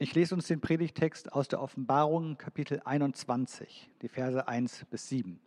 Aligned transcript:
Ich 0.00 0.14
lese 0.14 0.36
uns 0.36 0.46
den 0.46 0.60
Predigtext 0.60 1.32
aus 1.32 1.48
der 1.48 1.60
Offenbarung, 1.60 2.38
Kapitel 2.38 2.80
21, 2.84 3.90
die 4.00 4.06
Verse 4.08 4.46
1 4.46 4.86
bis 4.92 5.08
7. 5.08 5.40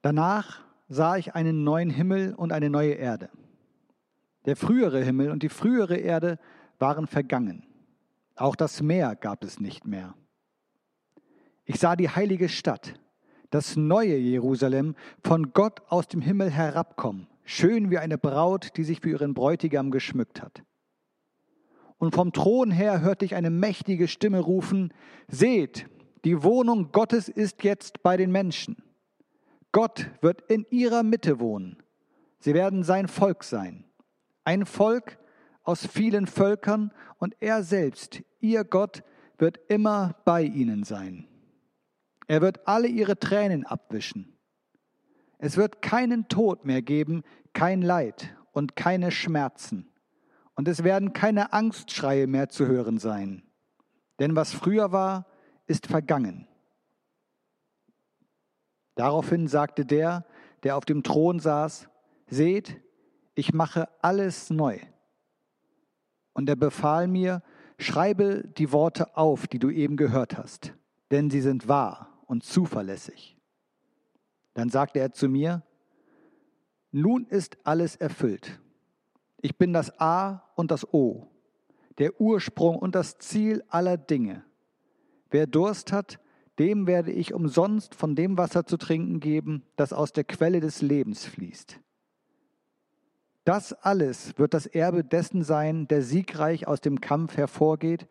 Danach 0.00 0.62
sah 0.88 1.18
ich 1.18 1.34
einen 1.34 1.62
neuen 1.62 1.90
Himmel 1.90 2.34
und 2.34 2.52
eine 2.52 2.70
neue 2.70 2.94
Erde. 2.94 3.28
Der 4.46 4.56
frühere 4.56 5.02
Himmel 5.02 5.30
und 5.30 5.42
die 5.42 5.50
frühere 5.50 5.96
Erde 5.96 6.38
waren 6.78 7.06
vergangen. 7.06 7.66
Auch 8.34 8.56
das 8.56 8.80
Meer 8.80 9.14
gab 9.14 9.44
es 9.44 9.60
nicht 9.60 9.86
mehr. 9.86 10.14
Ich 11.66 11.78
sah 11.78 11.96
die 11.96 12.08
heilige 12.08 12.48
Stadt, 12.48 12.98
das 13.50 13.76
neue 13.76 14.16
Jerusalem, 14.16 14.96
von 15.22 15.52
Gott 15.52 15.82
aus 15.90 16.08
dem 16.08 16.22
Himmel 16.22 16.50
herabkommen, 16.50 17.26
schön 17.44 17.90
wie 17.90 17.98
eine 17.98 18.16
Braut, 18.16 18.74
die 18.78 18.84
sich 18.84 19.00
für 19.00 19.10
ihren 19.10 19.34
Bräutigam 19.34 19.90
geschmückt 19.90 20.40
hat. 20.40 20.64
Und 22.04 22.14
vom 22.14 22.34
Thron 22.34 22.70
her 22.70 23.00
hörte 23.00 23.24
ich 23.24 23.34
eine 23.34 23.48
mächtige 23.48 24.08
Stimme 24.08 24.40
rufen, 24.40 24.92
Seht, 25.26 25.88
die 26.26 26.42
Wohnung 26.42 26.92
Gottes 26.92 27.30
ist 27.30 27.64
jetzt 27.64 28.02
bei 28.02 28.18
den 28.18 28.30
Menschen. 28.30 28.76
Gott 29.72 30.10
wird 30.20 30.42
in 30.50 30.66
ihrer 30.68 31.02
Mitte 31.02 31.40
wohnen. 31.40 31.82
Sie 32.40 32.52
werden 32.52 32.82
sein 32.82 33.08
Volk 33.08 33.42
sein. 33.42 33.86
Ein 34.44 34.66
Volk 34.66 35.16
aus 35.62 35.86
vielen 35.86 36.26
Völkern 36.26 36.92
und 37.16 37.36
er 37.40 37.62
selbst, 37.62 38.22
ihr 38.40 38.64
Gott, 38.64 39.02
wird 39.38 39.58
immer 39.68 40.14
bei 40.26 40.42
ihnen 40.42 40.84
sein. 40.84 41.26
Er 42.26 42.42
wird 42.42 42.68
alle 42.68 42.88
ihre 42.88 43.18
Tränen 43.18 43.64
abwischen. 43.64 44.36
Es 45.38 45.56
wird 45.56 45.80
keinen 45.80 46.28
Tod 46.28 46.66
mehr 46.66 46.82
geben, 46.82 47.22
kein 47.54 47.80
Leid 47.80 48.36
und 48.52 48.76
keine 48.76 49.10
Schmerzen 49.10 49.88
und 50.54 50.68
es 50.68 50.84
werden 50.84 51.12
keine 51.12 51.52
Angstschreie 51.52 52.26
mehr 52.26 52.48
zu 52.48 52.66
hören 52.66 52.98
sein. 52.98 53.42
Denn 54.18 54.36
was 54.36 54.52
früher 54.52 54.92
war, 54.92 55.26
ist 55.66 55.86
vergangen. 55.86 56.46
Daraufhin 58.94 59.48
sagte 59.48 59.84
der, 59.84 60.24
der 60.62 60.76
auf 60.76 60.84
dem 60.84 61.02
Thron 61.02 61.40
saß, 61.40 61.88
Seht, 62.26 62.80
ich 63.34 63.52
mache 63.52 63.88
alles 64.00 64.50
neu. 64.50 64.78
Und 66.32 66.48
er 66.48 66.56
befahl 66.56 67.06
mir, 67.06 67.42
schreibe 67.78 68.48
die 68.56 68.72
Worte 68.72 69.16
auf, 69.16 69.46
die 69.46 69.58
du 69.58 69.70
eben 69.70 69.96
gehört 69.96 70.38
hast, 70.38 70.74
denn 71.10 71.30
sie 71.30 71.40
sind 71.40 71.68
wahr 71.68 72.22
und 72.26 72.44
zuverlässig. 72.44 73.36
Dann 74.54 74.70
sagte 74.70 75.00
er 75.00 75.12
zu 75.12 75.28
mir, 75.28 75.62
nun 76.92 77.26
ist 77.26 77.58
alles 77.64 77.96
erfüllt. 77.96 78.60
Ich 79.44 79.58
bin 79.58 79.74
das 79.74 80.00
A 80.00 80.42
und 80.54 80.70
das 80.70 80.94
O, 80.94 81.28
der 81.98 82.18
Ursprung 82.18 82.76
und 82.76 82.94
das 82.94 83.18
Ziel 83.18 83.62
aller 83.68 83.98
Dinge. 83.98 84.42
Wer 85.30 85.46
Durst 85.46 85.92
hat, 85.92 86.18
dem 86.58 86.86
werde 86.86 87.12
ich 87.12 87.34
umsonst 87.34 87.94
von 87.94 88.16
dem 88.16 88.38
Wasser 88.38 88.64
zu 88.64 88.78
trinken 88.78 89.20
geben, 89.20 89.62
das 89.76 89.92
aus 89.92 90.14
der 90.14 90.24
Quelle 90.24 90.60
des 90.60 90.80
Lebens 90.80 91.26
fließt. 91.26 91.78
Das 93.44 93.74
alles 93.74 94.38
wird 94.38 94.54
das 94.54 94.64
Erbe 94.64 95.04
dessen 95.04 95.42
sein, 95.42 95.88
der 95.88 96.00
siegreich 96.00 96.66
aus 96.66 96.80
dem 96.80 97.02
Kampf 97.02 97.36
hervorgeht, 97.36 98.08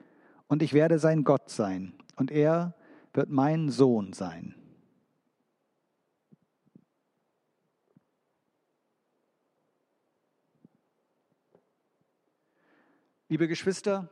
und 0.48 0.62
ich 0.62 0.74
werde 0.74 1.00
sein 1.00 1.24
Gott 1.24 1.50
sein, 1.50 1.96
und 2.16 2.30
er 2.30 2.76
wird 3.12 3.32
mein 3.32 3.70
Sohn 3.70 4.14
sein. 4.14 4.54
Liebe 13.34 13.48
Geschwister, 13.48 14.08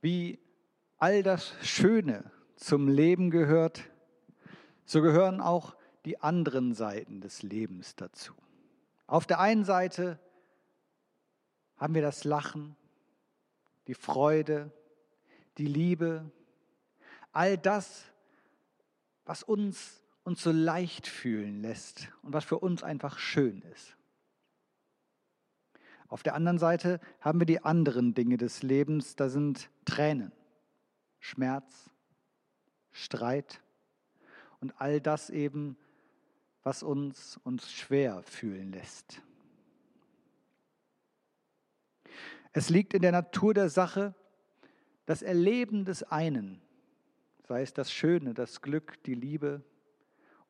wie 0.00 0.38
all 0.96 1.22
das 1.22 1.52
Schöne 1.60 2.32
zum 2.56 2.88
Leben 2.88 3.28
gehört, 3.28 3.82
so 4.86 5.02
gehören 5.02 5.42
auch 5.42 5.76
die 6.06 6.18
anderen 6.18 6.72
Seiten 6.72 7.20
des 7.20 7.42
Lebens 7.42 7.96
dazu. 7.96 8.32
Auf 9.06 9.26
der 9.26 9.40
einen 9.40 9.66
Seite 9.66 10.18
haben 11.76 11.94
wir 11.94 12.00
das 12.00 12.24
Lachen, 12.24 12.76
die 13.88 13.94
Freude, 13.94 14.72
die 15.58 15.66
Liebe, 15.66 16.32
all 17.32 17.58
das, 17.58 18.04
was 19.26 19.42
uns 19.42 20.02
uns 20.24 20.42
so 20.42 20.50
leicht 20.50 21.06
fühlen 21.06 21.60
lässt 21.60 22.08
und 22.22 22.32
was 22.32 22.46
für 22.46 22.58
uns 22.58 22.82
einfach 22.82 23.18
schön 23.18 23.60
ist. 23.74 23.97
Auf 26.08 26.22
der 26.22 26.34
anderen 26.34 26.58
Seite 26.58 27.00
haben 27.20 27.38
wir 27.38 27.46
die 27.46 27.62
anderen 27.62 28.14
Dinge 28.14 28.38
des 28.38 28.62
Lebens, 28.62 29.14
da 29.14 29.28
sind 29.28 29.70
Tränen, 29.84 30.32
Schmerz, 31.20 31.90
Streit 32.90 33.60
und 34.60 34.80
all 34.80 35.00
das 35.00 35.28
eben, 35.28 35.76
was 36.62 36.82
uns 36.82 37.38
uns 37.44 37.70
schwer 37.70 38.22
fühlen 38.22 38.72
lässt. 38.72 39.22
Es 42.52 42.70
liegt 42.70 42.94
in 42.94 43.02
der 43.02 43.12
Natur 43.12 43.52
der 43.52 43.68
Sache, 43.68 44.14
das 45.04 45.22
Erleben 45.22 45.84
des 45.84 46.02
einen, 46.02 46.60
sei 47.46 47.62
es 47.62 47.72
das 47.72 47.92
Schöne, 47.92 48.34
das 48.34 48.62
Glück, 48.62 49.02
die 49.04 49.14
Liebe 49.14 49.62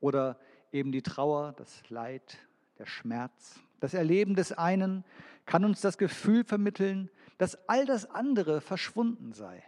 oder 0.01 0.39
eben 0.73 0.93
die 0.93 1.03
Trauer, 1.03 1.53
das 1.53 1.89
Leid, 1.91 2.39
der 2.79 2.87
Schmerz. 2.87 3.61
Das 3.81 3.95
Erleben 3.95 4.35
des 4.35 4.53
einen 4.53 5.05
kann 5.47 5.65
uns 5.65 5.81
das 5.81 5.99
Gefühl 5.99 6.45
vermitteln, 6.45 7.11
dass 7.39 7.69
all 7.69 7.87
das 7.87 8.11
andere 8.11 8.61
verschwunden 8.61 9.33
sei, 9.33 9.63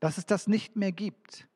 dass 0.00 0.18
es 0.18 0.26
das 0.26 0.46
nicht 0.46 0.76
mehr 0.76 0.92
gibt, 0.92 1.48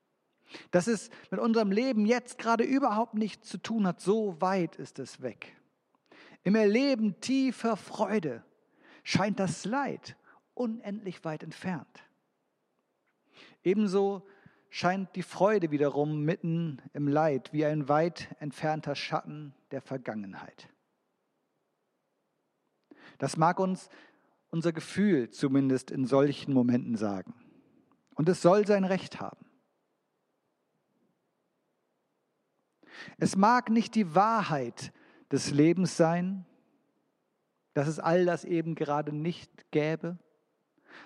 dass 0.71 0.87
es 0.87 1.11
mit 1.31 1.41
unserem 1.41 1.71
Leben 1.71 2.07
jetzt 2.07 2.39
gerade 2.39 2.65
überhaupt 2.65 3.15
nichts 3.15 3.49
zu 3.49 3.59
tun 3.59 3.87
hat, 3.87 4.01
so 4.01 4.41
weit 4.41 4.77
ist 4.77 4.99
es 4.99 5.23
weg. 5.23 5.57
Im 6.43 6.55
Erleben 6.55 7.21
tiefer 7.21 7.77
Freude 7.77 8.45
scheint 9.05 9.39
das 9.39 9.65
Leid 9.65 10.17
unendlich 10.55 11.25
weit 11.25 11.43
entfernt. 11.43 12.05
Ebenso 13.63 14.27
scheint 14.71 15.15
die 15.17 15.23
Freude 15.23 15.71
wiederum 15.71 16.25
mitten 16.25 16.83
im 16.93 17.09
Leid 17.09 17.53
wie 17.53 17.65
ein 17.65 17.89
weit 17.89 18.35
entfernter 18.41 18.95
Schatten 18.95 19.55
der 19.71 19.81
Vergangenheit. 19.81 20.69
Das 23.19 23.37
mag 23.37 23.61
uns 23.61 23.89
unser 24.51 24.73
Gefühl 24.73 25.31
zumindest 25.31 25.91
in 25.91 26.07
solchen 26.07 26.55
Momenten 26.55 26.97
sagen. 26.97 27.35
Und 28.15 28.29
es 28.29 28.43
soll 28.43 28.67
sein 28.67 28.85
Recht 28.85 29.21
haben. 29.21 29.45
Es 33.19 33.37
mag 33.37 33.71
nicht 33.71 33.95
die 33.95 34.15
Wahrheit 34.15 34.93
des 35.31 35.51
Lebens 35.51 35.97
sein, 35.97 36.47
dass 37.75 37.87
es 37.87 38.01
all 38.01 38.25
das 38.25 38.45
eben 38.45 38.75
gerade 38.75 39.13
nicht 39.13 39.71
gäbe, 39.71 40.19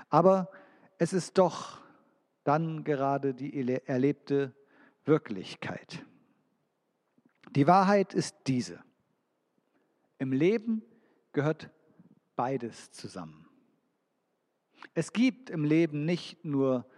aber 0.09 0.51
es 0.99 1.12
ist 1.12 1.37
doch 1.37 1.83
dann 2.45 2.84
gerade 2.84 3.34
die 3.34 3.53
erlebte 3.87 4.55
Wirklichkeit. 5.05 6.05
Die 7.51 7.67
Wahrheit 7.67 8.15
ist 8.15 8.37
diese. 8.47 8.83
Im 10.19 10.33
Leben 10.33 10.83
gehört 11.33 11.71
beides 12.42 12.91
zusammen. 12.91 13.47
Es 14.94 15.12
gibt 15.12 15.48
im 15.48 15.62
Leben 15.62 16.04
nicht 16.04 16.44
nur 16.44 16.91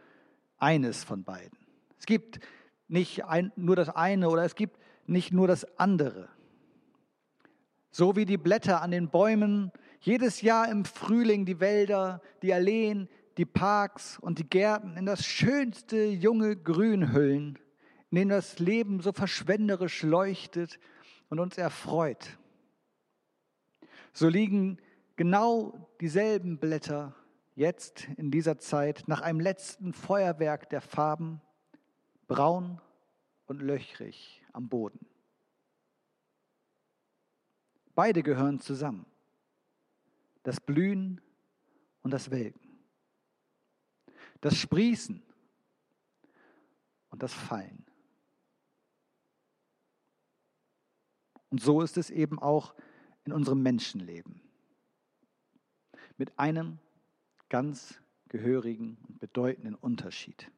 eines 0.56 1.05
von 1.05 1.22
beiden. 1.22 1.59
Es 1.99 2.06
gibt 2.06 2.41
nicht 2.88 3.27
ein, 3.27 3.53
nur 3.55 3.77
das 3.77 3.91
eine 3.91 4.31
oder 4.31 4.44
es 4.44 4.55
gibt 4.55 4.78
nicht 5.06 5.34
nur 5.34 5.47
das 5.47 5.78
andere. 5.78 6.31
So 7.91 8.16
wie 8.16 8.25
die 8.25 8.38
Blätter 8.38 8.81
an 8.81 8.91
den 8.91 9.10
Bäumen 9.10 9.71
jedes 10.00 10.41
Jahr 10.41 10.67
im 10.70 10.87
Frühling 10.87 11.44
die 11.44 11.61
Wälder, 11.61 12.23
die 12.40 12.55
Alleen, 12.55 13.11
die 13.37 13.44
Parks 13.44 14.19
und 14.19 14.38
die 14.38 14.49
Gärten 14.49 14.97
in 14.97 15.05
das 15.05 15.26
schönste 15.26 16.06
junge 16.06 16.56
Grün 16.56 17.12
hüllen, 17.12 17.58
in 18.11 18.17
dem 18.17 18.29
das 18.31 18.61
Leben 18.61 19.00
so 19.00 19.12
verschwenderisch 19.12 20.05
leuchtet 20.05 20.79
und 21.29 21.38
uns 21.38 21.58
erfreut. 21.58 22.38
So 24.14 24.26
liegen 24.26 24.79
genau 25.16 25.88
dieselben 26.00 26.58
Blätter 26.58 27.14
jetzt 27.55 28.08
in 28.16 28.31
dieser 28.31 28.58
Zeit 28.58 29.05
nach 29.06 29.20
einem 29.20 29.40
letzten 29.40 29.93
Feuerwerk 29.93 30.69
der 30.70 30.81
Farben 30.81 31.40
braun 32.26 32.81
und 33.46 33.61
löchrig 33.61 34.43
am 34.52 34.69
Boden. 34.69 35.06
Beide 37.94 38.22
gehören 38.22 38.58
zusammen. 38.61 39.06
Das 40.43 40.61
Blühen 40.61 41.20
und 42.02 42.11
das 42.11 42.31
Welken. 42.31 42.78
Das 44.40 44.56
Sprießen 44.56 45.22
und 47.11 47.22
das 47.22 47.32
Fallen. 47.32 47.87
Und 51.50 51.62
so 51.62 51.81
ist 51.82 51.96
es 51.96 52.11
eben 52.11 52.40
auch 52.40 52.75
in 53.25 53.32
unserem 53.32 53.62
Menschenleben 53.62 54.44
mit 56.16 56.38
einem 56.38 56.78
ganz 57.49 58.00
gehörigen 58.28 58.99
und 59.08 59.20
bedeutenden 59.20 59.75
Unterschied. 59.75 60.50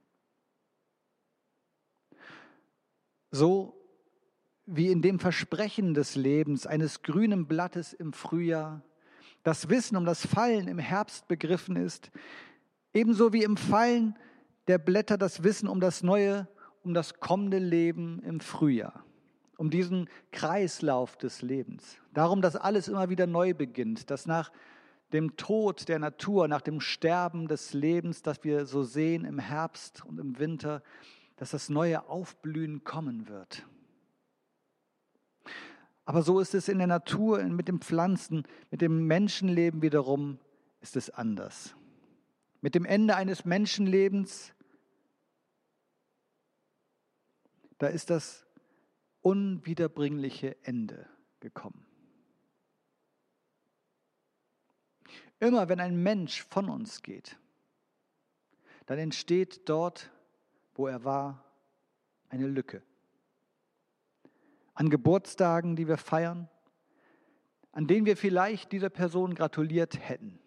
So 3.31 3.77
wie 4.67 4.91
in 4.91 5.03
dem 5.03 5.19
Versprechen 5.19 5.95
des 5.95 6.17
Lebens 6.17 6.67
eines 6.67 7.03
grünen 7.03 7.47
Blattes 7.47 7.93
im 7.93 8.13
Frühjahr 8.13 8.83
das 9.43 9.69
Wissen 9.69 9.97
um 9.97 10.05
das 10.05 10.27
Fallen 10.27 10.67
im 10.67 10.81
Herbst 10.81 11.29
begriffen 11.29 11.77
ist, 11.77 12.11
ebenso 12.93 13.33
wie 13.33 13.45
im 13.45 13.57
Fallen 13.57 14.17
der 14.67 14.79
Blätter 14.79 15.17
das 15.17 15.45
Wissen 15.45 15.69
um 15.69 15.81
das 15.81 16.03
neue, 16.03 16.49
um 16.83 16.95
das 16.95 17.21
kommende 17.21 17.59
Leben 17.59 18.21
im 18.25 18.41
Frühjahr, 18.41 19.05
um 19.57 19.71
diesen 19.71 20.09
Kreislauf 20.33 21.17
des 21.17 21.43
Lebens, 21.43 21.99
darum, 22.13 22.43
dass 22.43 22.57
alles 22.57 22.89
immer 22.89 23.09
wieder 23.09 23.29
neu 23.29 23.55
beginnt, 23.55 24.11
dass 24.11 24.27
nach 24.27 24.51
dem 25.13 25.37
Tod 25.37 25.89
der 25.89 25.99
Natur, 25.99 26.49
nach 26.49 26.63
dem 26.63 26.81
Sterben 26.81 27.49
des 27.49 27.73
Lebens, 27.73 28.23
das 28.23 28.43
wir 28.45 28.67
so 28.67 28.83
sehen 28.83 29.25
im 29.25 29.39
Herbst 29.39 30.05
und 30.05 30.19
im 30.19 30.39
Winter, 30.39 30.83
dass 31.37 31.51
das 31.51 31.69
neue 31.69 32.09
Aufblühen 32.09 32.83
kommen 32.85 33.29
wird. 33.29 33.67
Aber 36.05 36.23
so 36.23 36.41
ist 36.41 36.55
es 36.55 36.69
in 36.69 36.79
der 36.79 36.87
Natur, 36.87 37.43
mit 37.45 37.69
den 37.69 37.81
Pflanzen, 37.81 38.45
mit 38.71 38.81
dem 38.81 39.07
Menschenleben 39.07 39.83
wiederum 39.83 40.39
ist 40.81 40.97
es 40.97 41.11
anders. 41.11 41.75
Mit 42.61 42.75
dem 42.75 42.85
Ende 42.85 43.17
eines 43.17 43.45
Menschenlebens, 43.45 44.55
da 47.79 47.89
ist 47.89 48.11
das 48.11 48.47
unwiederbringliche 49.21 50.57
Ende 50.65 51.07
gekommen. 51.41 51.86
Immer 55.39 55.69
wenn 55.69 55.81
ein 55.81 56.03
Mensch 56.03 56.43
von 56.45 56.69
uns 56.69 57.03
geht, 57.03 57.39
dann 58.87 58.99
entsteht 58.99 59.69
dort, 59.69 60.11
wo 60.75 60.87
er 60.87 61.05
war, 61.05 61.45
eine 62.29 62.47
Lücke. 62.47 62.83
An 64.75 64.91
Geburtstagen, 64.91 65.77
die 65.77 65.89
wir 65.89 65.97
feiern, 65.97 66.49
an 67.73 67.87
denen 67.87 68.07
wir 68.07 68.17
vielleicht 68.17 68.73
dieser 68.73 68.91
Person 68.91 69.35
gratuliert 69.35 69.99
hätten 70.09 70.39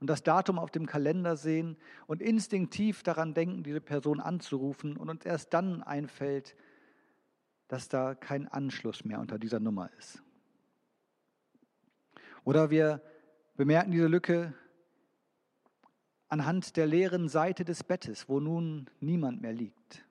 und 0.00 0.08
das 0.08 0.22
Datum 0.22 0.58
auf 0.58 0.70
dem 0.70 0.86
Kalender 0.86 1.36
sehen 1.36 1.76
und 2.06 2.22
instinktiv 2.22 3.02
daran 3.02 3.34
denken, 3.34 3.62
diese 3.62 3.80
Person 3.80 4.20
anzurufen 4.20 4.96
und 4.96 5.08
uns 5.08 5.24
erst 5.24 5.52
dann 5.54 5.82
einfällt, 5.82 6.56
dass 7.68 7.88
da 7.88 8.14
kein 8.14 8.46
Anschluss 8.48 9.04
mehr 9.04 9.20
unter 9.20 9.38
dieser 9.38 9.60
Nummer 9.60 9.90
ist. 9.98 10.22
Oder 12.44 12.70
wir 12.70 13.02
bemerken 13.56 13.90
diese 13.90 14.06
Lücke 14.06 14.54
anhand 16.28 16.76
der 16.76 16.86
leeren 16.86 17.28
Seite 17.28 17.64
des 17.64 17.84
Bettes, 17.84 18.28
wo 18.28 18.40
nun 18.40 18.90
niemand 19.00 19.40
mehr 19.40 19.52
liegt. 19.52 20.04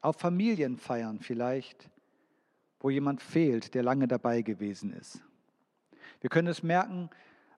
Auf 0.00 0.16
Familienfeiern 0.16 1.20
vielleicht, 1.20 1.90
wo 2.80 2.90
jemand 2.90 3.22
fehlt, 3.22 3.74
der 3.74 3.82
lange 3.82 4.08
dabei 4.08 4.42
gewesen 4.42 4.92
ist. 4.92 5.22
Wir 6.20 6.30
können 6.30 6.48
es 6.48 6.62
merken 6.62 7.10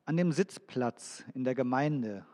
an 0.05 0.17
dem 0.17 0.33
Sitzplatz 0.33 1.25
in 1.35 1.45
der 1.45 1.55
Gemeinde, 1.55 2.27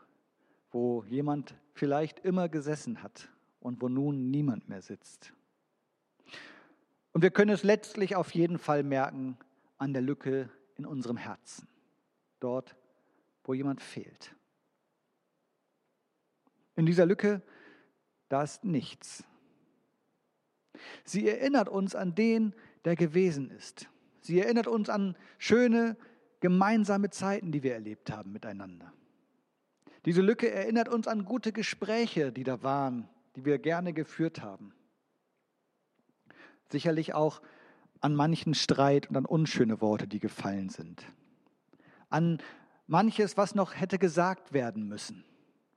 wo 0.71 1.03
jemand 1.03 1.55
vielleicht 1.73 2.19
immer 2.19 2.49
gesessen 2.49 3.03
hat 3.03 3.29
und 3.59 3.81
wo 3.81 3.89
nun 3.89 4.31
niemand 4.31 4.69
mehr 4.69 4.81
sitzt. 4.81 5.33
Und 7.11 7.21
wir 7.21 7.31
können 7.31 7.51
es 7.51 7.63
letztlich 7.63 8.15
auf 8.15 8.31
jeden 8.31 8.59
Fall 8.59 8.83
merken 8.83 9.37
an 9.77 9.93
der 9.93 10.01
Lücke 10.01 10.49
in 10.77 10.85
unserem 10.85 11.17
Herzen, 11.17 11.67
dort, 12.39 12.75
wo 13.43 13.53
jemand 13.53 13.81
fehlt. 13.81 14.35
In 16.75 16.85
dieser 16.85 17.05
Lücke, 17.05 17.41
da 18.29 18.43
ist 18.43 18.63
nichts. 18.63 19.23
Sie 21.03 21.27
erinnert 21.27 21.69
uns 21.69 21.95
an 21.95 22.15
den, 22.15 22.53
der 22.83 22.95
gewesen 22.95 23.49
ist. 23.49 23.87
Sie 24.21 24.39
erinnert 24.39 24.67
uns 24.67 24.89
an 24.89 25.15
schöne 25.37 25.95
gemeinsame 26.41 27.09
Zeiten, 27.09 27.51
die 27.51 27.63
wir 27.63 27.73
erlebt 27.73 28.11
haben 28.11 28.31
miteinander. 28.31 28.91
Diese 30.05 30.21
Lücke 30.21 30.51
erinnert 30.51 30.89
uns 30.89 31.07
an 31.07 31.25
gute 31.25 31.51
Gespräche, 31.51 32.31
die 32.31 32.43
da 32.43 32.61
waren, 32.61 33.09
die 33.35 33.45
wir 33.45 33.57
gerne 33.57 33.93
geführt 33.93 34.41
haben. 34.41 34.73
Sicherlich 36.69 37.13
auch 37.13 37.41
an 38.05 38.13
manchen 38.13 38.53
Streit 38.53 39.09
und 39.09 39.17
an 39.17 39.25
unschöne 39.25 39.81
Worte, 39.81 40.07
die 40.07 40.19
gefallen 40.19 40.69
sind. 40.69 41.03
An 42.11 42.37
manches, 42.85 43.35
was 43.35 43.55
noch 43.55 43.73
hätte 43.73 43.97
gesagt 43.97 44.53
werden 44.53 44.87
müssen, 44.87 45.25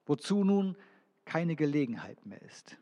wozu 0.04 0.44
nun 0.44 0.76
keine 1.24 1.56
Gelegenheit 1.56 2.26
mehr 2.26 2.42
ist. 2.42 2.76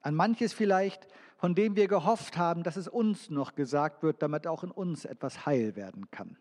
An 0.00 0.14
manches 0.14 0.52
vielleicht, 0.52 1.08
von 1.36 1.56
dem 1.56 1.74
wir 1.74 1.88
gehofft 1.88 2.36
haben, 2.36 2.62
dass 2.62 2.76
es 2.76 2.86
uns 2.86 3.30
noch 3.30 3.56
gesagt 3.56 4.04
wird, 4.04 4.22
damit 4.22 4.46
auch 4.46 4.62
in 4.62 4.70
uns 4.70 5.04
etwas 5.04 5.44
heil 5.44 5.74
werden 5.74 6.08
kann. 6.12 6.36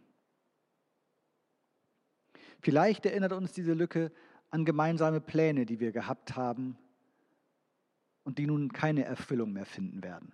Vielleicht 2.62 3.08
erinnert 3.08 3.34
uns 3.34 3.54
diese 3.54 3.74
Lücke 3.74 4.12
an 4.52 4.64
gemeinsame 4.64 5.22
Pläne, 5.22 5.66
die 5.66 5.80
wir 5.80 5.92
gehabt 5.92 6.36
haben 6.36 6.78
und 8.24 8.38
die 8.38 8.46
nun 8.46 8.72
keine 8.72 9.06
Erfüllung 9.06 9.54
mehr 9.54 9.66
finden 9.66 10.04
werden. 10.04 10.34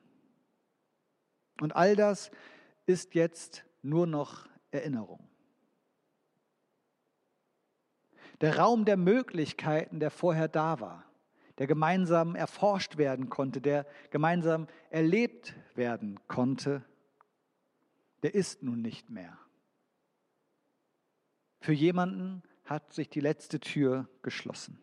Und 1.62 1.76
all 1.76 1.96
das 1.96 2.32
ist 2.86 3.16
jetzt 3.16 3.66
nur 3.82 4.08
noch 4.08 4.48
Erinnerung. 4.72 5.28
Der 8.42 8.58
Raum 8.58 8.86
der 8.86 8.98
Möglichkeiten, 8.98 10.00
der 10.00 10.12
vorher 10.12 10.48
da 10.48 10.80
war, 10.80 11.06
der 11.58 11.68
gemeinsam 11.68 12.36
erforscht 12.36 12.98
werden 12.98 13.30
konnte, 13.30 13.60
der 13.60 13.86
gemeinsam 14.12 14.68
erlebt 14.90 15.56
werden 15.76 16.20
konnte, 16.28 16.86
der 18.24 18.34
ist 18.34 18.64
nun 18.64 18.82
nicht 18.82 19.10
mehr. 19.10 19.38
Für 21.60 21.74
jemanden 21.74 22.44
hat 22.64 22.94
sich 22.94 23.10
die 23.10 23.20
letzte 23.20 23.60
Tür 23.60 24.08
geschlossen 24.22 24.82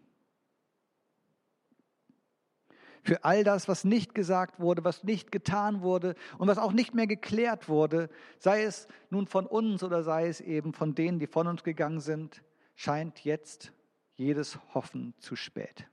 für 3.07 3.25
all 3.25 3.45
das, 3.45 3.69
was 3.69 3.85
nicht 3.85 4.15
gesagt 4.15 4.59
wurde, 4.59 4.85
was 4.85 5.05
nicht 5.05 5.31
getan 5.31 5.81
wurde 5.81 6.17
und 6.39 6.49
was 6.49 6.59
auch 6.59 6.73
nicht 6.73 6.93
mehr 6.93 7.07
geklärt 7.07 7.69
wurde, 7.69 8.11
sei 8.39 8.65
es 8.65 8.89
nun 9.11 9.29
von 9.29 9.47
uns 9.47 9.85
oder 9.85 10.03
sei 10.03 10.27
es 10.27 10.41
eben 10.41 10.73
von 10.73 10.95
denen, 10.95 11.21
die 11.21 11.29
von 11.29 11.47
uns 11.47 11.63
gegangen 11.63 12.01
sind, 12.01 12.43
scheint 12.75 13.25
jetzt 13.25 13.73
jedes 14.17 14.59
Hoffen 14.75 15.15
zu 15.19 15.37
spät. 15.37 15.89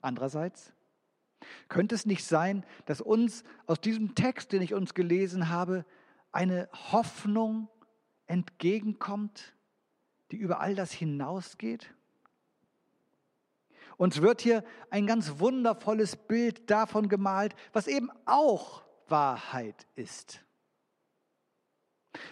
Andererseits 0.00 0.72
könnte 1.68 1.94
es 1.94 2.06
nicht 2.06 2.24
sein, 2.24 2.64
dass 2.86 3.00
uns 3.00 3.44
aus 3.66 3.80
diesem 3.80 4.14
Text, 4.14 4.52
den 4.52 4.62
ich 4.62 4.74
uns 4.74 4.94
gelesen 4.94 5.48
habe, 5.50 5.84
eine 6.32 6.68
Hoffnung 6.72 7.68
entgegenkommt, 8.26 9.54
die 10.30 10.36
über 10.36 10.60
all 10.60 10.74
das 10.74 10.92
hinausgeht? 10.92 11.94
Uns 13.96 14.22
wird 14.22 14.40
hier 14.42 14.64
ein 14.90 15.06
ganz 15.06 15.38
wundervolles 15.38 16.16
Bild 16.16 16.70
davon 16.70 17.08
gemalt, 17.08 17.54
was 17.72 17.86
eben 17.86 18.10
auch 18.24 18.82
Wahrheit 19.08 19.86
ist. 19.94 20.44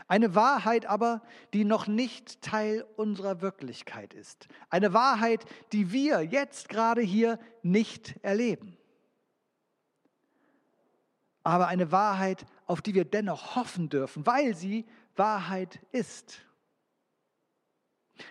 Eine 0.09 0.35
Wahrheit 0.35 0.87
aber, 0.87 1.23
die 1.55 1.65
noch 1.65 1.87
nicht 1.87 2.43
Teil 2.43 2.85
unserer 2.97 3.41
Wirklichkeit 3.41 4.13
ist. 4.13 4.49
Eine 4.69 4.93
Wahrheit, 4.93 5.45
die 5.73 5.93
wir 5.93 6.23
jetzt 6.23 6.69
gerade 6.69 7.01
hier 7.01 7.39
nicht 7.63 8.17
erleben. 8.23 8.77
Aber 11.43 11.69
eine 11.69 11.91
Wahrheit, 11.93 12.45
auf 12.67 12.83
die 12.83 12.95
wir 12.95 13.05
dennoch 13.05 13.57
hoffen 13.57 13.89
dürfen, 13.89 14.27
weil 14.27 14.55
sie 14.55 14.87
Wahrheit 15.17 15.81
ist. 15.93 16.41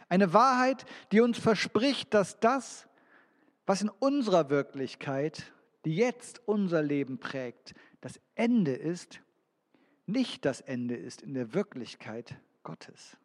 Eine 0.08 0.34
Wahrheit, 0.34 0.86
die 1.12 1.22
uns 1.22 1.40
verspricht, 1.40 2.14
dass 2.14 2.40
das, 2.40 2.88
was 3.70 3.84
in 3.84 3.90
unserer 3.90 4.50
Wirklichkeit, 4.50 5.54
die 5.86 5.96
jetzt 5.96 6.42
unser 6.48 6.82
Leben 6.82 7.20
prägt, 7.20 7.76
das 8.02 8.20
Ende 8.34 8.74
ist, 8.74 9.22
nicht 10.08 10.44
das 10.44 10.60
Ende 10.60 10.96
ist 10.96 11.22
in 11.22 11.36
der 11.36 11.54
Wirklichkeit 11.54 12.36
Gottes. 12.64 13.16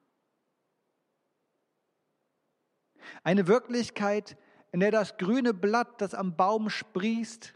Eine 3.22 3.46
Wirklichkeit, 3.48 4.36
in 4.70 4.80
der 4.80 4.90
das 4.90 5.16
grüne 5.16 5.54
Blatt, 5.54 6.02
das 6.02 6.12
am 6.12 6.36
Baum 6.36 6.68
sprießt, 6.68 7.54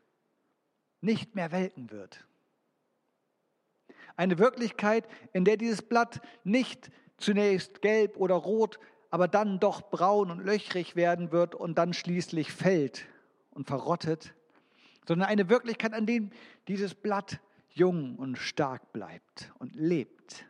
nicht 1.02 1.35
mehr 1.35 1.52
welken 1.52 1.90
wird. 1.90 2.26
Eine 4.16 4.38
Wirklichkeit, 4.38 5.07
in 5.35 5.45
der 5.45 5.59
dieses 5.59 5.83
Blatt 5.83 6.23
nicht 6.42 6.90
zunächst 7.18 7.83
gelb 7.83 8.16
oder 8.16 8.37
rot 8.37 8.78
aber 9.10 9.28
dann 9.28 9.58
doch 9.60 9.90
braun 9.90 10.30
und 10.30 10.44
löchrig 10.44 10.96
werden 10.96 11.32
wird 11.32 11.54
und 11.54 11.78
dann 11.78 11.92
schließlich 11.92 12.52
fällt 12.52 13.06
und 13.50 13.66
verrottet, 13.66 14.34
sondern 15.06 15.28
eine 15.28 15.48
Wirklichkeit, 15.48 15.94
an 15.94 16.06
dem 16.06 16.30
dieses 16.68 16.94
Blatt 16.94 17.40
jung 17.70 18.16
und 18.16 18.36
stark 18.36 18.92
bleibt 18.92 19.52
und 19.58 19.74
lebt. 19.74 20.44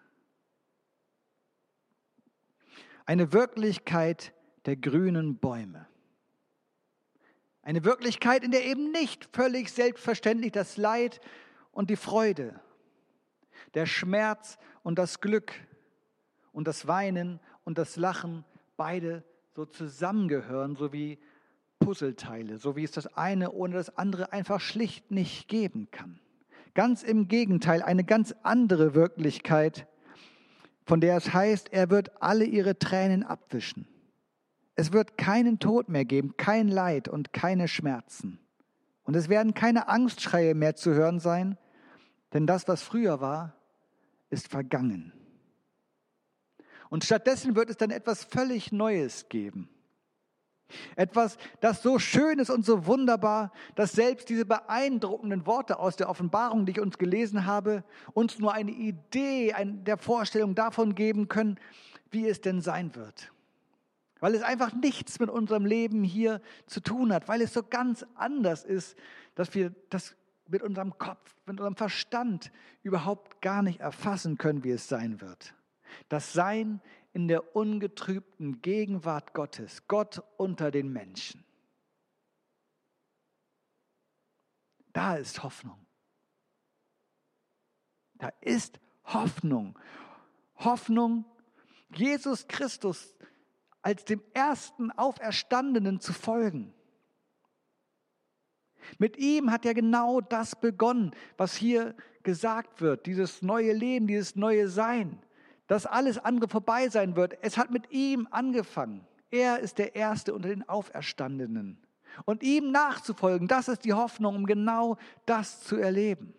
Eine 3.07 3.33
Wirklichkeit 3.33 4.35
der 4.67 4.77
grünen 4.77 5.39
Bäume. 5.39 5.87
Eine 7.63 7.85
Wirklichkeit, 7.85 8.43
in 8.43 8.51
der 8.51 8.65
eben 8.65 8.91
nicht 8.93 9.29
völlig 9.33 9.71
selbstverständlich 9.71 10.53
das 10.53 10.77
Leid 10.77 11.21
und 11.71 11.91
die 11.91 11.97
Freude, 11.97 12.61
der 13.75 13.87
Schmerz 13.87 14.59
und 14.83 14.99
das 14.99 15.21
Glück 15.21 15.53
und 16.53 16.67
das 16.67 16.87
Weinen 16.87 17.41
und 17.69 17.77
das 17.77 17.97
Lachen 17.97 18.47
beide 18.79 19.23
so 19.55 19.67
zusammengehören, 19.67 20.75
so 20.75 20.91
wie 20.91 21.19
Puzzleteile, 21.81 22.57
so 22.57 22.77
wie 22.77 22.85
es 22.85 22.93
das 22.93 23.15
eine 23.15 23.53
ohne 23.53 23.75
das 23.75 23.95
andere 23.99 24.33
einfach 24.33 24.59
schlicht 24.59 25.11
nicht 25.11 25.49
geben 25.49 25.91
kann. 25.91 26.19
Ganz 26.73 27.03
im 27.03 27.29
Gegenteil, 27.29 27.83
eine 27.83 28.05
ganz 28.05 28.35
andere 28.43 28.95
Wirklichkeit, 28.95 29.87
von 30.87 31.03
der 31.03 31.19
es 31.19 31.35
heißt, 31.35 31.71
er 31.71 31.91
wird 31.91 32.23
alle 32.23 32.47
ihre 32.47 32.79
Tränen 32.79 33.23
abwischen. 33.23 33.87
Es 34.75 34.95
wird 34.95 35.19
keinen 35.19 35.59
Tod 35.59 35.91
mehr 35.91 36.07
geben, 36.07 36.39
kein 36.39 36.69
Leid 36.69 37.07
und 37.07 37.35
keine 37.35 37.69
Schmerzen. 37.69 38.39
Und 39.03 39.15
es 39.15 39.29
werden 39.29 39.53
keine 39.53 39.89
Angstschreie 39.89 40.55
mehr 40.55 40.75
zu 40.75 40.95
hören 40.95 41.21
sein, 41.21 41.59
denn 42.33 42.47
das, 42.47 42.67
was 42.67 42.83
früher 42.83 43.21
war, 43.21 43.53
ist 44.31 44.49
vergangen. 44.49 45.13
Und 46.91 47.05
stattdessen 47.05 47.55
wird 47.57 47.71
es 47.71 47.77
dann 47.77 47.91
etwas 47.91 48.25
völlig 48.25 48.73
Neues 48.73 49.29
geben. 49.29 49.69
Etwas, 50.97 51.39
das 51.61 51.83
so 51.83 51.99
schön 51.99 52.39
ist 52.39 52.51
und 52.51 52.65
so 52.65 52.87
wunderbar, 52.87 53.53
dass 53.75 53.93
selbst 53.93 54.29
diese 54.29 54.45
beeindruckenden 54.45 55.47
Worte 55.47 55.79
aus 55.79 55.97
der 55.97 56.11
Offenbarung, 56.11 56.67
die 56.67 56.73
ich 56.73 56.81
uns 56.81 56.99
gelesen 56.99 57.47
habe, 57.47 57.85
uns 58.13 58.39
nur 58.39 58.53
eine 58.53 58.71
Idee 58.71 59.55
der 59.65 59.97
Vorstellung 59.97 60.55
davon 60.55 60.95
geben 60.95 61.29
können, 61.29 61.59
wie 62.11 62.29
es 62.29 62.41
denn 62.41 62.61
sein 62.61 62.95
wird. 62.95 63.33
Weil 64.21 64.35
es 64.35 64.43
einfach 64.43 64.75
nichts 64.75 65.21
mit 65.21 65.31
unserem 65.31 65.65
Leben 65.65 66.05
hier 66.05 66.43
zu 66.67 66.81
tun 66.81 67.13
hat, 67.13 67.29
weil 67.29 67.41
es 67.41 67.55
so 67.55 67.63
ganz 67.63 68.05
anders 68.15 68.65
ist, 68.65 68.97
dass 69.37 69.55
wir 69.55 69.75
das 69.91 70.17
mit 70.49 70.63
unserem 70.63 70.99
Kopf, 70.99 71.35
mit 71.47 71.61
unserem 71.61 71.77
Verstand 71.77 72.51
überhaupt 72.83 73.41
gar 73.41 73.63
nicht 73.63 73.81
erfassen 73.81 74.37
können, 74.37 74.65
wie 74.65 74.71
es 74.71 74.89
sein 74.89 75.21
wird. 75.21 75.55
Das 76.09 76.33
Sein 76.33 76.81
in 77.13 77.29
der 77.29 77.57
ungetrübten 77.57 78.63
Gegenwart 78.63 79.35
Gottes, 79.35 79.87
Gott 79.89 80.23
unter 80.37 80.71
den 80.71 80.93
Menschen. 80.93 81.45
Da 84.93 85.17
ist 85.17 85.43
Hoffnung. 85.43 85.87
Da 88.15 88.29
ist 88.41 88.81
Hoffnung. 89.05 89.79
Hoffnung, 90.57 91.25
Jesus 91.95 92.47
Christus 92.49 93.15
als 93.83 94.05
dem 94.05 94.23
ersten 94.35 94.91
Auferstandenen 94.91 96.01
zu 96.01 96.13
folgen. 96.13 96.75
Mit 98.99 99.17
ihm 99.17 99.51
hat 99.51 99.65
ja 99.65 99.73
genau 99.73 100.21
das 100.21 100.57
begonnen, 100.61 101.15
was 101.37 101.55
hier 101.55 101.95
gesagt 102.23 102.81
wird, 102.81 103.07
dieses 103.07 103.43
neue 103.43 103.73
Leben, 103.73 104.07
dieses 104.07 104.35
neue 104.35 104.69
Sein 104.69 105.23
dass 105.69 105.87
alles 105.87 106.19
andere 106.19 106.49
vorbei 106.49 106.89
sein 106.89 107.15
wird. 107.15 107.39
Es 107.43 107.57
hat 107.57 107.71
mit 107.71 107.93
ihm 107.93 108.27
angefangen. 108.31 109.07
Er 109.31 109.61
ist 109.61 109.79
der 109.79 109.95
Erste 109.95 110.35
unter 110.35 110.49
den 110.49 110.69
Auferstandenen. 110.69 111.79
Und 112.25 112.43
ihm 112.43 112.73
nachzufolgen, 112.73 113.47
das 113.47 113.69
ist 113.69 113.85
die 113.85 113.93
Hoffnung, 113.93 114.35
um 114.35 114.47
genau 114.47 114.97
das 115.27 115.61
zu 115.61 115.77
erleben. 115.77 116.35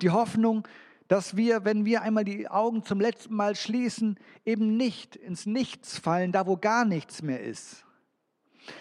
Die 0.00 0.10
Hoffnung, 0.10 0.66
dass 1.08 1.36
wir, 1.36 1.64
wenn 1.64 1.84
wir 1.84 2.02
einmal 2.02 2.24
die 2.24 2.48
Augen 2.48 2.84
zum 2.84 3.00
letzten 3.00 3.34
Mal 3.34 3.56
schließen, 3.56 4.18
eben 4.44 4.76
nicht 4.76 5.16
ins 5.16 5.44
Nichts 5.44 5.98
fallen, 5.98 6.32
da 6.32 6.46
wo 6.46 6.56
gar 6.56 6.84
nichts 6.84 7.22
mehr 7.22 7.42
ist, 7.42 7.84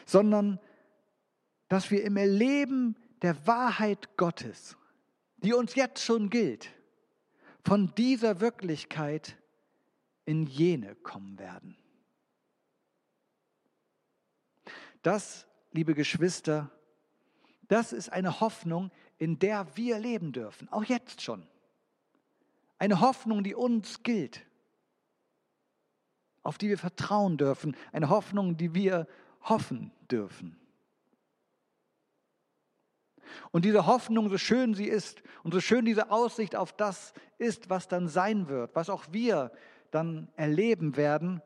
sondern 0.05 0.59
dass 1.67 1.89
wir 1.89 2.03
im 2.03 2.15
Erleben 2.15 2.95
der 3.23 3.47
Wahrheit 3.47 4.17
Gottes, 4.17 4.77
die 5.37 5.53
uns 5.53 5.75
jetzt 5.75 6.03
schon 6.03 6.29
gilt, 6.29 6.69
von 7.67 7.93
dieser 7.95 8.39
Wirklichkeit 8.39 9.35
in 10.23 10.45
jene 10.45 10.95
kommen 10.95 11.37
werden. 11.37 11.75
Das, 15.01 15.45
liebe 15.73 15.93
Geschwister, 15.93 16.71
das 17.67 17.91
ist 17.91 18.07
eine 18.07 18.39
Hoffnung, 18.39 18.89
in 19.17 19.37
der 19.37 19.75
wir 19.75 19.99
leben 19.99 20.31
dürfen, 20.31 20.69
auch 20.69 20.85
jetzt 20.85 21.21
schon. 21.21 21.45
Eine 22.77 23.01
Hoffnung, 23.01 23.43
die 23.43 23.53
uns 23.53 24.01
gilt, 24.01 24.45
auf 26.43 26.57
die 26.57 26.69
wir 26.69 26.77
vertrauen 26.77 27.35
dürfen, 27.37 27.75
eine 27.91 28.07
Hoffnung, 28.07 28.55
die 28.55 28.75
wir 28.75 29.09
hoffen 29.41 29.91
dürfen. 30.09 30.57
Und 33.51 33.65
diese 33.65 33.85
Hoffnung, 33.85 34.29
so 34.29 34.37
schön 34.37 34.73
sie 34.73 34.87
ist 34.87 35.21
und 35.43 35.53
so 35.53 35.59
schön 35.59 35.85
diese 35.85 36.11
Aussicht 36.11 36.55
auf 36.55 36.73
das 36.73 37.13
ist, 37.37 37.69
was 37.69 37.87
dann 37.87 38.07
sein 38.07 38.49
wird, 38.49 38.75
was 38.75 38.89
auch 38.89 39.05
wir 39.11 39.51
dann 39.91 40.27
erleben 40.35 40.97
werden, 40.97 41.41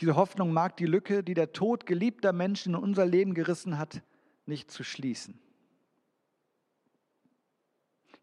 diese 0.00 0.14
Hoffnung 0.14 0.52
mag 0.52 0.76
die 0.76 0.86
Lücke, 0.86 1.24
die 1.24 1.34
der 1.34 1.52
Tod 1.52 1.86
geliebter 1.86 2.32
Menschen 2.32 2.74
in 2.74 2.80
unser 2.80 3.06
Leben 3.06 3.32
gerissen 3.34 3.78
hat, 3.78 4.02
nicht 4.44 4.70
zu 4.70 4.84
schließen. 4.84 5.38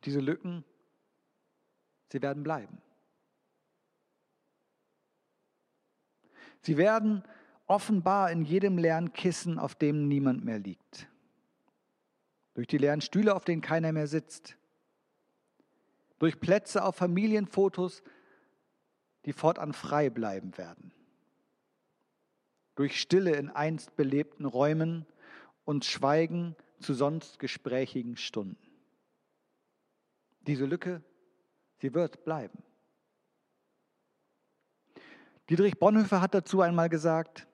Diese 0.06 0.20
Lücken, 0.20 0.64
sie 2.12 2.22
werden 2.22 2.44
bleiben. 2.44 2.78
Sie 6.62 6.78
werden 6.78 7.24
offenbar 7.66 8.32
in 8.32 8.44
jedem 8.44 8.78
leeren 8.78 9.12
Kissen, 9.14 9.58
auf 9.58 9.76
dem 9.76 10.08
niemand 10.08 10.46
mehr 10.46 10.60
liegt 10.60 11.08
durch 12.54 12.68
die 12.68 12.78
leeren 12.78 13.02
Stühle, 13.02 13.36
auf 13.36 13.46
denen 13.46 13.62
keiner 13.62 13.92
mehr 13.92 14.08
sitzt, 14.08 14.58
durch 16.20 16.40
Plätze 16.40 16.84
auf 16.84 16.96
Familienfotos, 16.96 18.04
die 19.26 19.34
fortan 19.34 19.74
frei 19.74 20.10
bleiben 20.10 20.58
werden, 20.58 20.92
durch 22.76 23.00
Stille 23.00 23.36
in 23.36 23.50
einst 23.50 23.96
belebten 23.96 24.46
Räumen 24.46 25.06
und 25.66 25.86
Schweigen 25.86 26.56
zu 26.80 26.94
sonst 26.94 27.40
gesprächigen 27.40 28.18
Stunden. 28.18 28.58
Diese 30.42 30.66
Lücke, 30.66 31.02
sie 31.78 31.94
wird 31.94 32.26
bleiben. 32.26 32.62
Dietrich 35.50 35.80
Bonhoeffer 35.80 36.22
hat 36.22 36.34
dazu 36.34 36.62
einmal 36.62 36.90
gesagt, 36.90 37.48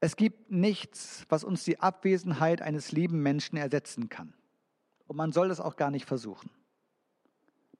es 0.00 0.16
gibt 0.16 0.50
nichts, 0.50 1.24
was 1.28 1.44
uns 1.44 1.64
die 1.64 1.80
Abwesenheit 1.80 2.62
eines 2.62 2.92
lieben 2.92 3.22
Menschen 3.22 3.56
ersetzen 3.56 4.08
kann. 4.08 4.32
Und 5.06 5.16
man 5.16 5.32
soll 5.32 5.50
es 5.50 5.60
auch 5.60 5.76
gar 5.76 5.90
nicht 5.90 6.06
versuchen. 6.06 6.50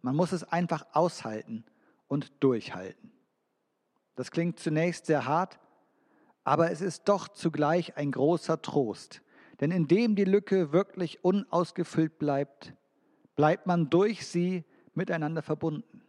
Man 0.02 0.16
muss 0.16 0.32
es 0.32 0.44
einfach 0.44 0.86
aushalten 0.92 1.64
und 2.08 2.32
durchhalten. 2.42 3.12
Das 4.16 4.30
klingt 4.30 4.58
zunächst 4.58 5.06
sehr 5.06 5.26
hart, 5.26 5.60
aber 6.42 6.70
es 6.70 6.80
ist 6.80 7.08
doch 7.08 7.28
zugleich 7.28 7.96
ein 7.96 8.10
großer 8.10 8.62
Trost. 8.62 9.22
Denn 9.60 9.70
indem 9.70 10.16
die 10.16 10.24
Lücke 10.24 10.72
wirklich 10.72 11.22
unausgefüllt 11.24 12.18
bleibt, 12.18 12.74
bleibt 13.36 13.66
man 13.66 13.90
durch 13.90 14.26
sie 14.26 14.64
miteinander 14.94 15.42
verbunden. 15.42 16.02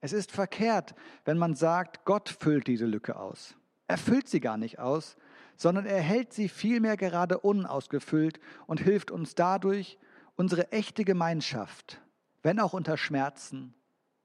Es 0.00 0.12
ist 0.12 0.32
verkehrt, 0.32 0.94
wenn 1.24 1.38
man 1.38 1.54
sagt, 1.54 2.04
Gott 2.04 2.28
füllt 2.28 2.66
diese 2.66 2.86
Lücke 2.86 3.18
aus. 3.18 3.56
Er 3.90 3.98
füllt 3.98 4.28
sie 4.28 4.38
gar 4.38 4.56
nicht 4.56 4.78
aus, 4.78 5.16
sondern 5.56 5.84
er 5.84 6.00
hält 6.00 6.32
sie 6.32 6.48
vielmehr 6.48 6.96
gerade 6.96 7.40
unausgefüllt 7.40 8.38
und 8.68 8.78
hilft 8.78 9.10
uns 9.10 9.34
dadurch, 9.34 9.98
unsere 10.36 10.70
echte 10.70 11.04
Gemeinschaft, 11.04 12.00
wenn 12.44 12.60
auch 12.60 12.72
unter 12.72 12.96
Schmerzen, 12.96 13.74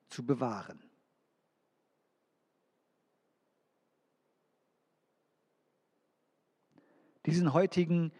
zu 0.07 0.23
bewahren. 0.23 0.83
Diesen 7.25 7.51
heutigen 7.51 8.11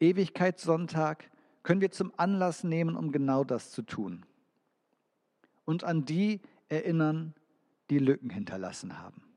Ewigkeitssonntag 0.00 1.30
können 1.64 1.82
wir 1.82 1.90
zum 1.90 2.14
Anlass 2.16 2.64
nehmen, 2.64 2.96
um 2.96 3.12
genau 3.12 3.44
das 3.44 3.72
zu 3.72 3.82
tun. 3.82 4.24
Und 5.66 5.84
an 5.84 6.06
die 6.06 6.40
erinnern, 6.70 7.34
die 7.90 7.98
Lücken 7.98 8.30
hinterlassen 8.30 8.98
haben 8.98 9.33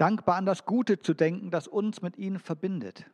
dankbar 0.00 0.36
an 0.36 0.46
das 0.46 0.64
Gute 0.64 0.98
zu 0.98 1.12
denken, 1.12 1.50
das 1.50 1.68
uns 1.68 2.00
mit 2.00 2.16
ihnen 2.16 2.38
verbindet. 2.38 3.04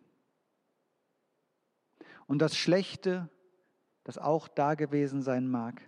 Und 2.26 2.38
das 2.38 2.56
Schlechte, 2.56 3.28
das 4.04 4.18
auch 4.18 4.46
da 4.46 4.74
gewesen 4.74 5.20
sein 5.20 5.48
mag, 5.48 5.82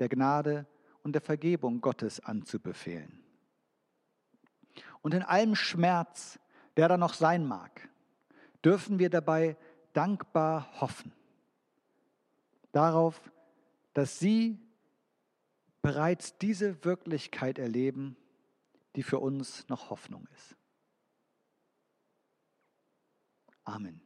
der 0.00 0.08
Gnade 0.08 0.66
und 1.04 1.12
der 1.12 1.22
Vergebung 1.22 1.80
Gottes 1.80 2.18
anzubefehlen. 2.18 3.22
Und 5.02 5.14
in 5.14 5.22
allem 5.22 5.54
Schmerz, 5.54 6.40
der 6.76 6.88
da 6.88 6.96
noch 6.96 7.14
sein 7.14 7.46
mag, 7.46 7.88
dürfen 8.64 8.98
wir 8.98 9.10
dabei 9.10 9.56
dankbar 9.92 10.80
hoffen. 10.80 11.12
Darauf, 12.72 13.30
dass 13.92 14.18
sie 14.18 14.58
bereits 15.80 16.38
diese 16.38 16.84
Wirklichkeit 16.84 17.60
erleben, 17.60 18.16
die 18.96 19.02
für 19.02 19.18
uns 19.18 19.68
noch 19.68 19.90
Hoffnung 19.90 20.26
ist. 20.34 20.56
Amen. 23.66 24.03